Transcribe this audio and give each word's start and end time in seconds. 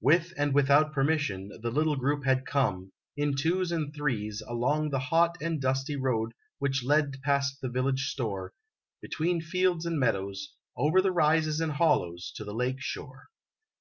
With 0.00 0.32
and 0.36 0.54
without 0.54 0.92
permission, 0.92 1.48
the 1.48 1.70
little 1.72 1.96
group 1.96 2.24
had 2.24 2.46
come, 2.46 2.92
in 3.16 3.34
twos 3.34 3.72
and 3.72 3.92
threes, 3.92 4.40
along 4.46 4.90
the 4.90 5.00
hot 5.10 5.36
and 5.40 5.60
dusty 5.60 5.96
road 5.96 6.30
which 6.60 6.84
led 6.84 7.20
past 7.22 7.60
the 7.60 7.68
village 7.68 8.06
store, 8.08 8.52
between 9.02 9.40
fields 9.40 9.84
and 9.84 9.98
meadows, 9.98 10.54
over 10.76 11.02
the 11.02 11.10
rises 11.10 11.60
and 11.60 11.72
hollows, 11.72 12.32
to 12.36 12.44
the 12.44 12.54
lake 12.54 12.78
shore. 12.80 13.26